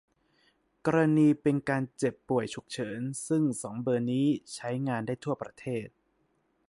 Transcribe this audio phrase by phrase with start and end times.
[0.85, 5.87] กรณีเป็นการเจ็บ ป่วย ฉุกเฉิน ซึ่ง สอง เบอร์นี้ใช้งานได้ทั่วประเทศ